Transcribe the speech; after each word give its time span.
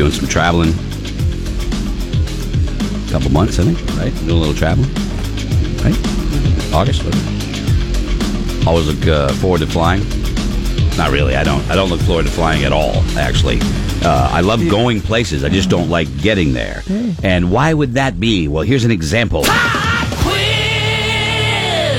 Doing 0.00 0.12
some 0.12 0.28
traveling. 0.28 0.70
A 3.06 3.12
Couple 3.12 3.30
months, 3.32 3.58
I 3.58 3.64
think, 3.64 3.78
right? 3.98 4.14
Doing 4.20 4.30
a 4.30 4.34
little 4.34 4.54
traveling, 4.54 4.88
right? 5.84 5.94
August. 6.72 7.04
Whatever. 7.04 8.66
Always 8.66 8.86
look 8.86 9.06
uh, 9.06 9.28
forward 9.34 9.60
to 9.60 9.66
flying. 9.66 10.02
Not 10.96 11.10
really. 11.10 11.36
I 11.36 11.44
don't. 11.44 11.62
I 11.70 11.74
don't 11.74 11.90
look 11.90 12.00
forward 12.00 12.24
to 12.24 12.32
flying 12.32 12.64
at 12.64 12.72
all. 12.72 12.94
Actually, 13.18 13.58
uh, 14.02 14.30
I 14.32 14.40
love 14.40 14.66
going 14.70 15.02
places. 15.02 15.44
I 15.44 15.50
just 15.50 15.68
don't 15.68 15.90
like 15.90 16.08
getting 16.22 16.54
there. 16.54 16.82
And 17.22 17.52
why 17.52 17.74
would 17.74 17.92
that 17.92 18.18
be? 18.18 18.48
Well, 18.48 18.62
here's 18.62 18.86
an 18.86 18.90
example. 18.90 19.42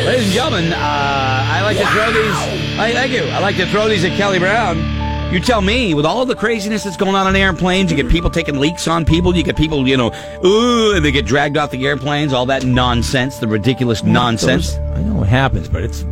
Ladies 0.08 0.26
and 0.26 0.34
gentlemen, 0.34 0.74
uh, 0.74 0.78
I 0.80 1.62
like 1.62 1.78
to 1.78 1.86
throw 1.86 2.12
these. 2.12 2.80
I, 2.80 2.94
thank 2.94 3.12
you. 3.14 3.26
I 3.26 3.38
like 3.38 3.58
to 3.58 3.68
throw 3.68 3.88
these 3.88 4.04
at 4.04 4.18
Kelly 4.18 4.40
Brown. 4.40 4.91
You 5.32 5.40
tell 5.40 5.62
me, 5.62 5.94
with 5.94 6.06
all 6.06 6.26
the 6.26 6.36
craziness 6.36 6.84
that's 6.84 6.98
going 6.98 7.16
on 7.16 7.26
on 7.26 7.38
airplanes, 7.38 7.90
you 7.90 7.96
get 7.96 8.10
people 8.10 8.30
taking 8.30 8.60
leaks 8.60 8.86
on 8.88 9.06
people. 9.06 9.34
You 9.34 9.44
get 9.44 9.56
people, 9.56 9.88
you 9.88 9.96
know, 9.96 10.12
ooh, 10.44 10.94
and 10.94 11.06
they 11.06 11.12
get 11.12 11.26
dragged 11.26 11.56
off 11.56 11.72
the 11.72 11.86
airplanes. 11.88 12.34
All 12.34 12.46
that 12.48 12.66
nonsense, 12.66 13.38
the 13.38 13.48
ridiculous 13.48 14.04
nonsense. 14.04 14.74
Those- 14.74 14.98
I 14.98 15.02
know 15.04 15.16
what 15.16 15.30
happens, 15.30 15.70
but 15.70 15.84
it's 15.84 16.04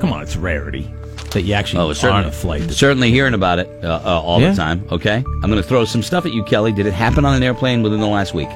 come 0.00 0.12
on, 0.12 0.22
it's 0.22 0.34
rarity 0.36 0.92
that 1.30 1.42
you 1.42 1.54
actually 1.54 1.80
Oh, 1.82 2.06
are 2.08 2.10
on 2.12 2.24
a 2.24 2.32
flight. 2.32 2.68
Certainly 2.72 3.10
hearing 3.12 3.34
about 3.34 3.60
it 3.60 3.68
uh, 3.84 4.00
uh, 4.04 4.20
all 4.20 4.40
Yeah. 4.40 4.50
the 4.50 4.56
time. 4.56 4.84
Okay, 4.90 5.16
I'm 5.42 5.50
going 5.50 5.62
to 5.62 5.68
throw 5.68 5.84
some 5.84 6.02
stuff 6.02 6.26
at 6.26 6.32
you, 6.32 6.42
Kelly. 6.42 6.72
Did 6.72 6.86
it 6.86 6.92
happen 6.94 7.24
on 7.24 7.34
an 7.36 7.42
airplane 7.44 7.82
within 7.82 8.00
the 8.00 8.08
last 8.08 8.34
week? 8.34 8.48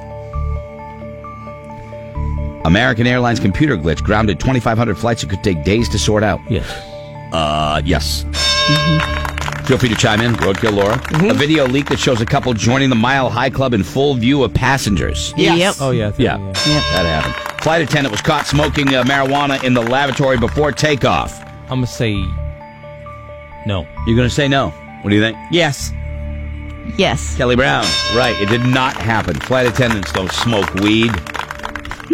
American 2.65 3.07
Airlines 3.07 3.39
computer 3.39 3.77
glitch 3.77 4.03
grounded 4.03 4.41
2,500 4.41 4.99
flights. 4.99 5.23
It 5.23 5.31
could 5.31 5.45
take 5.45 5.63
days 5.65 5.89
to 5.91 5.99
sort 5.99 6.25
out. 6.25 6.41
Yes. 6.51 6.67
Uh, 7.33 7.81
yes. 7.85 8.25
Feel 9.69 9.77
free 9.77 9.91
to 9.91 9.95
chime 9.97 10.23
in, 10.23 10.33
Roadkill 10.37 10.73
Laura. 10.75 10.99
A 11.31 11.35
video 11.35 11.67
leak 11.67 11.91
that 11.91 11.99
shows 11.99 12.23
a 12.23 12.27
couple 12.27 12.55
joining 12.55 12.89
the 12.89 12.97
Mile 12.97 13.29
High 13.29 13.51
Club 13.51 13.75
in 13.75 13.85
full 13.85 14.15
view 14.15 14.43
of 14.43 14.55
passengers. 14.55 15.35
Yep. 15.37 15.75
Oh 15.79 15.91
yeah. 15.91 16.09
I 16.09 16.11
think- 16.11 16.27
Yeah, 16.27 16.39
that 17.03 17.05
happened. 17.23 17.35
Flight 17.63 17.83
attendant 17.83 18.11
was 18.13 18.23
caught 18.23 18.47
smoking 18.47 18.95
uh, 18.95 19.03
marijuana 19.05 19.63
in 19.63 19.75
the 19.75 19.83
lavatory 19.83 20.39
before 20.39 20.73
takeoff. 20.73 21.39
I'm 21.65 21.81
gonna 21.81 21.87
say 21.87 22.15
no. 23.67 23.87
You're 24.07 24.17
going 24.17 24.29
to 24.29 24.35
say 24.35 24.49
no. 24.49 24.71
What 25.03 25.11
do 25.11 25.17
you 25.17 25.21
think? 25.21 25.37
Yes. 25.51 25.93
Yes. 26.97 27.37
Kelly 27.37 27.55
Brown. 27.57 27.85
Right, 28.17 28.35
it 28.41 28.49
did 28.49 28.63
not 28.65 28.97
happen. 28.97 29.35
Flight 29.35 29.67
attendants 29.67 30.11
don't 30.13 30.33
smoke 30.33 30.73
weed. 30.77 31.11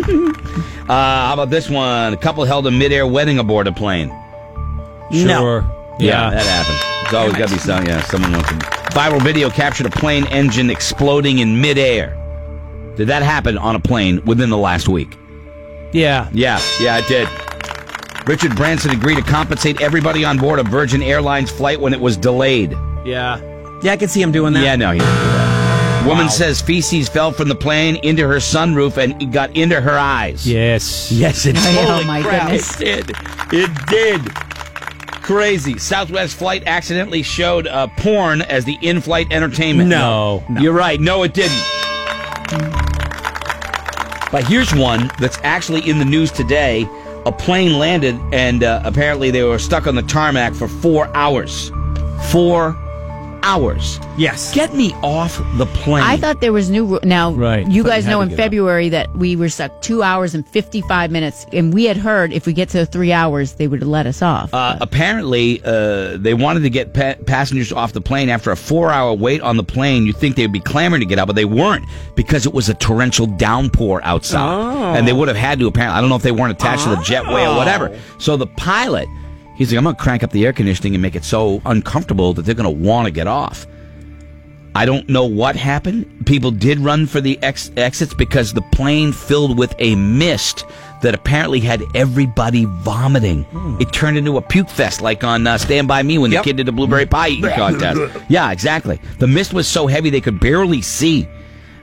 uh, 0.88 0.88
how 0.88 1.34
about 1.34 1.50
this 1.50 1.70
one? 1.70 2.12
A 2.12 2.16
couple 2.16 2.44
held 2.44 2.66
a 2.66 2.72
midair 2.72 3.06
wedding 3.06 3.38
aboard 3.38 3.68
a 3.68 3.72
plane. 3.72 4.08
Sure. 5.12 5.64
Yeah, 6.00 6.30
that 6.30 6.44
happened. 6.44 6.93
It's 7.04 7.14
always 7.14 7.34
got 7.34 7.48
to 7.48 7.54
be 7.54 7.60
some. 7.60 7.84
Yeah, 7.86 8.02
someone 8.02 8.32
wants 8.32 8.48
to. 8.48 8.54
Viral 8.94 9.22
video 9.22 9.50
captured 9.50 9.86
a 9.86 9.90
plane 9.90 10.26
engine 10.28 10.70
exploding 10.70 11.38
in 11.38 11.60
midair. 11.60 12.16
Did 12.96 13.08
that 13.08 13.22
happen 13.22 13.58
on 13.58 13.74
a 13.76 13.80
plane 13.80 14.24
within 14.24 14.50
the 14.50 14.56
last 14.56 14.88
week? 14.88 15.16
Yeah. 15.92 16.28
Yeah, 16.32 16.60
yeah, 16.80 16.98
it 16.98 17.06
did. 17.08 17.28
Richard 18.26 18.56
Branson 18.56 18.90
agreed 18.90 19.16
to 19.16 19.22
compensate 19.22 19.80
everybody 19.80 20.24
on 20.24 20.38
board 20.38 20.58
a 20.58 20.62
Virgin 20.62 21.02
Airlines 21.02 21.50
flight 21.50 21.80
when 21.80 21.92
it 21.92 22.00
was 22.00 22.16
delayed. 22.16 22.72
Yeah. 23.04 23.40
Yeah, 23.82 23.92
I 23.92 23.96
can 23.96 24.08
see 24.08 24.22
him 24.22 24.32
doing 24.32 24.54
that. 24.54 24.62
Yeah, 24.62 24.76
no, 24.76 24.92
he 24.92 24.98
didn't 24.98 25.14
do 25.14 25.20
that. 25.20 26.06
Woman 26.06 26.28
says 26.28 26.60
feces 26.60 27.08
fell 27.08 27.32
from 27.32 27.48
the 27.48 27.54
plane 27.54 27.96
into 27.96 28.26
her 28.28 28.36
sunroof 28.36 28.96
and 28.96 29.20
it 29.22 29.30
got 29.30 29.56
into 29.56 29.80
her 29.80 29.98
eyes. 29.98 30.46
Yes. 30.46 31.10
Yes, 31.10 31.46
it 31.46 31.54
did. 31.54 31.88
Oh, 31.88 32.04
my 32.06 32.22
crap, 32.22 32.50
goodness. 32.50 32.80
It 32.80 33.06
did. 33.06 33.16
It 33.52 33.86
did. 33.86 34.20
Crazy. 35.24 35.78
Southwest 35.78 36.36
flight 36.36 36.64
accidentally 36.66 37.22
showed 37.22 37.66
uh, 37.66 37.86
porn 37.96 38.42
as 38.42 38.66
the 38.66 38.76
in-flight 38.82 39.32
entertainment. 39.32 39.88
No. 39.88 40.44
You're 40.60 40.74
right. 40.74 41.00
No, 41.00 41.22
it 41.22 41.32
didn't. 41.32 41.62
But 44.30 44.44
here's 44.46 44.74
one 44.74 45.10
that's 45.18 45.38
actually 45.42 45.88
in 45.88 45.98
the 45.98 46.04
news 46.04 46.30
today. 46.30 46.86
A 47.24 47.32
plane 47.32 47.78
landed, 47.78 48.20
and 48.34 48.62
uh, 48.62 48.82
apparently 48.84 49.30
they 49.30 49.42
were 49.44 49.58
stuck 49.58 49.86
on 49.86 49.94
the 49.94 50.02
tarmac 50.02 50.52
for 50.52 50.68
four 50.68 51.08
hours. 51.16 51.70
Four 52.30 52.76
hours. 53.44 54.00
Yes. 54.16 54.52
Get 54.54 54.74
me 54.74 54.92
off 55.02 55.38
the 55.58 55.66
plane. 55.66 56.02
I 56.02 56.16
thought 56.16 56.40
there 56.40 56.52
was 56.52 56.70
new. 56.70 56.84
ru- 56.86 57.00
Now, 57.04 57.30
Right. 57.32 57.66
you 57.70 57.84
guys 57.84 58.04
you 58.04 58.10
know 58.10 58.20
in 58.22 58.28
get 58.30 58.38
up. 58.38 58.44
February 58.44 58.88
that 58.88 59.14
we 59.16 59.36
were 59.36 59.48
stuck 59.48 59.82
two 59.82 60.02
hours 60.02 60.34
and 60.34 60.46
55 60.48 61.10
minutes, 61.10 61.46
and 61.52 61.72
we 61.74 61.84
had 61.84 61.96
heard 61.96 62.32
if 62.32 62.46
we 62.46 62.52
get 62.52 62.70
to 62.70 62.86
three 62.86 63.12
hours, 63.12 63.52
they 63.52 63.68
would 63.68 63.82
let 63.82 64.06
us 64.06 64.22
off. 64.22 64.52
Uh, 64.54 64.76
apparently, 64.80 65.60
uh, 65.64 66.16
they 66.16 66.32
wanted 66.34 66.60
to 66.60 66.70
get 66.70 66.94
pa- 66.94 67.14
passengers 67.26 67.70
off 67.72 67.92
the 67.92 68.00
plane 68.00 68.28
after 68.28 68.50
a 68.50 68.56
four-hour 68.56 69.14
wait 69.14 69.40
on 69.42 69.56
the 69.56 69.64
plane. 69.64 70.06
You'd 70.06 70.16
think 70.16 70.36
they'd 70.36 70.52
be 70.52 70.60
clamoring 70.60 71.00
to 71.00 71.06
get 71.06 71.18
out, 71.18 71.26
but 71.26 71.36
they 71.36 71.44
weren't 71.44 71.84
because 72.14 72.46
it 72.46 72.54
was 72.54 72.68
a 72.68 72.74
torrential 72.74 73.26
downpour 73.26 74.00
outside, 74.04 74.96
and 74.96 75.06
they 75.06 75.12
would 75.12 75.28
have 75.28 75.36
had 75.36 75.58
to. 75.58 75.66
Apparently, 75.66 75.98
I 75.98 76.00
don't 76.00 76.08
know 76.08 76.16
if 76.16 76.22
they 76.22 76.32
weren't 76.32 76.52
attached 76.52 76.84
to 76.84 76.90
the 76.90 76.96
jetway 76.96 77.52
or 77.52 77.56
whatever. 77.56 77.94
So 78.18 78.36
the 78.36 78.46
pilot, 78.46 79.06
he's 79.56 79.70
like, 79.72 79.78
"I'm 79.78 79.84
going 79.84 79.96
to 79.96 80.02
crank 80.02 80.22
up 80.22 80.30
the 80.30 80.44
air 80.46 80.52
conditioning 80.52 80.94
and 80.94 81.02
make 81.02 81.14
it 81.16 81.24
so 81.24 81.60
uncomfortable 81.66 82.32
that 82.34 82.42
they're 82.42 82.54
going 82.54 82.64
to 82.64 82.84
want 82.88 83.06
to 83.06 83.10
get 83.12 83.26
off." 83.26 83.66
I 84.76 84.86
don't 84.86 85.08
know 85.08 85.24
what 85.24 85.54
happened. 85.54 86.26
People 86.26 86.50
did 86.50 86.80
run 86.80 87.06
for 87.06 87.20
the 87.20 87.38
ex- 87.44 87.70
exits 87.76 88.12
because 88.12 88.52
the 88.52 88.62
plane 88.72 89.12
filled 89.12 89.56
with 89.56 89.72
a 89.78 89.94
mist 89.94 90.64
that 91.02 91.14
apparently 91.14 91.60
had 91.60 91.84
everybody 91.94 92.64
vomiting. 92.64 93.46
It 93.78 93.92
turned 93.92 94.16
into 94.18 94.36
a 94.36 94.42
puke 94.42 94.68
fest, 94.68 95.00
like 95.00 95.22
on 95.22 95.46
uh, 95.46 95.58
Stand 95.58 95.86
By 95.86 96.02
Me 96.02 96.18
when 96.18 96.32
Yep. 96.32 96.42
the 96.42 96.50
kid 96.50 96.56
did 96.56 96.66
the 96.66 96.72
blueberry 96.72 97.06
pie 97.06 97.28
eating 97.28 97.50
contest. 97.54 98.00
Yeah, 98.28 98.50
exactly. 98.50 98.98
The 99.20 99.28
mist 99.28 99.52
was 99.54 99.68
so 99.68 99.86
heavy 99.86 100.10
they 100.10 100.20
could 100.20 100.40
barely 100.40 100.82
see. 100.82 101.28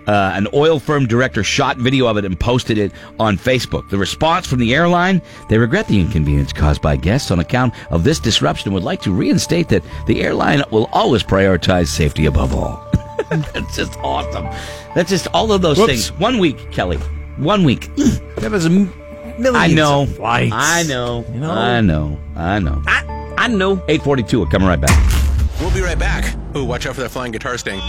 Uh, 0.08 0.32
an 0.36 0.48
oil 0.54 0.80
firm 0.80 1.06
director 1.06 1.44
shot 1.44 1.78
video 1.78 2.08
of 2.08 2.18
it 2.18 2.26
and 2.26 2.40
posted 2.40 2.78
it 2.78 2.92
on 3.20 3.38
Facebook. 3.38 3.90
The 3.90 3.98
response 3.98 4.48
from 4.48 4.60
the 4.60 4.74
airline 4.74 5.22
they 5.50 5.58
regret 5.58 5.88
the 5.88 6.00
inconvenience 6.00 6.52
caused 6.52 6.82
by 6.82 6.96
guests 6.96 7.30
on 7.32 7.40
account 7.40 7.74
of 7.92 8.04
this 8.04 8.20
disruption 8.20 8.70
and 8.70 8.74
would 8.74 8.84
like 8.84 9.02
to 9.04 9.12
reinstate 9.12 9.70
that 9.70 9.84
the 10.08 10.22
airline 10.24 10.64
will 10.72 10.90
always 10.92 11.24
prioritize 11.24 11.88
safety 11.88 12.26
above 12.26 12.56
all. 12.56 12.84
That's 13.30 13.76
just 13.76 13.98
awesome. 14.00 14.46
That's 14.96 15.10
just 15.10 15.28
all 15.34 15.52
of 15.52 15.62
those 15.62 15.78
Whoops. 15.78 15.92
things. 16.10 16.12
One 16.20 16.40
week, 16.40 16.72
Kelly. 16.72 16.98
One 17.38 17.64
week. 17.64 17.90
There 18.38 18.50
was 18.50 18.66
a 18.66 18.70
m- 18.70 18.92
millions 19.40 19.56
I 19.56 19.68
know. 19.68 20.02
of 20.04 20.16
flights. 20.16 20.54
I 20.56 20.82
know. 20.84 21.24
You 21.32 21.40
know? 21.42 21.52
I 21.52 21.80
know. 21.82 22.20
I 22.36 22.58
know. 22.58 22.82
I, 22.88 23.36
I 23.38 23.48
know. 23.50 23.74
842. 23.88 24.40
We're 24.40 24.46
coming 24.48 24.68
right 24.68 24.82
back. 24.82 24.98
We'll 25.60 25.72
be 25.72 25.82
right 25.82 26.00
back. 26.00 26.36
Ooh, 26.56 26.66
watch 26.66 26.88
out 26.88 26.96
for 26.96 27.02
that 27.02 27.10
flying 27.10 27.32
guitar 27.32 27.60
sting. 27.60 27.80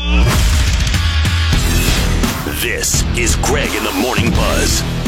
This 2.83 3.05
is 3.17 3.37
Greg 3.37 3.73
in 3.77 3.85
the 3.85 3.93
Morning 3.93 4.29
Buzz. 4.33 5.02